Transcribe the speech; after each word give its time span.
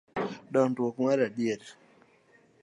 Dongruok 0.53 0.95
mar 1.03 1.19
adieri 1.27 1.67